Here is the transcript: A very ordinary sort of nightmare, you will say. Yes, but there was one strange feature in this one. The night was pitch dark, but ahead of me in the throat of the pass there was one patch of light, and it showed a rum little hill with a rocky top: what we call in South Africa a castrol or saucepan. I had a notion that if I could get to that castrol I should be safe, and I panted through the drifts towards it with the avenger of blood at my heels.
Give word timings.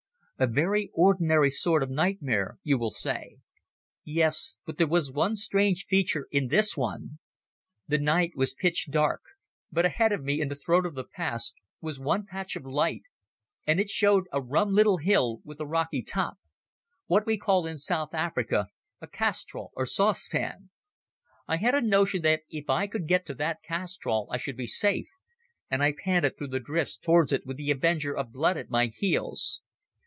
A 0.39 0.47
very 0.47 0.89
ordinary 0.95 1.51
sort 1.51 1.83
of 1.83 1.91
nightmare, 1.91 2.57
you 2.63 2.79
will 2.79 2.89
say. 2.89 3.37
Yes, 4.03 4.55
but 4.65 4.79
there 4.79 4.87
was 4.87 5.11
one 5.11 5.35
strange 5.35 5.85
feature 5.85 6.27
in 6.31 6.47
this 6.47 6.75
one. 6.75 7.19
The 7.87 7.99
night 7.99 8.31
was 8.33 8.55
pitch 8.55 8.87
dark, 8.89 9.21
but 9.71 9.85
ahead 9.85 10.11
of 10.11 10.23
me 10.23 10.41
in 10.41 10.47
the 10.47 10.55
throat 10.55 10.87
of 10.87 10.95
the 10.95 11.03
pass 11.03 11.51
there 11.51 11.61
was 11.85 11.99
one 11.99 12.25
patch 12.25 12.55
of 12.55 12.65
light, 12.65 13.03
and 13.67 13.79
it 13.79 13.87
showed 13.91 14.25
a 14.31 14.41
rum 14.41 14.73
little 14.73 14.97
hill 14.97 15.41
with 15.43 15.59
a 15.59 15.67
rocky 15.67 16.01
top: 16.01 16.37
what 17.05 17.27
we 17.27 17.37
call 17.37 17.67
in 17.67 17.77
South 17.77 18.15
Africa 18.15 18.69
a 18.99 19.05
castrol 19.05 19.69
or 19.75 19.85
saucepan. 19.85 20.71
I 21.47 21.57
had 21.57 21.75
a 21.75 21.81
notion 21.81 22.23
that 22.23 22.41
if 22.49 22.67
I 22.67 22.87
could 22.87 23.07
get 23.07 23.27
to 23.27 23.35
that 23.35 23.61
castrol 23.61 24.27
I 24.31 24.37
should 24.37 24.57
be 24.57 24.65
safe, 24.65 25.09
and 25.69 25.83
I 25.83 25.93
panted 25.95 26.35
through 26.35 26.47
the 26.47 26.59
drifts 26.59 26.97
towards 26.97 27.31
it 27.31 27.45
with 27.45 27.57
the 27.57 27.69
avenger 27.69 28.17
of 28.17 28.31
blood 28.33 28.57
at 28.57 28.71
my 28.71 28.87
heels. 28.87 29.61